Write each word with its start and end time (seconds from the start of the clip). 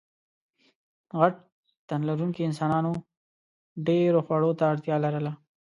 غټ 1.19 1.35
تنلرونکو 1.89 2.41
انسانانو 2.49 2.91
ډېرو 3.87 4.19
خوړو 4.25 4.51
ته 4.59 4.63
اړتیا 4.71 4.95
لرله. 5.05 5.31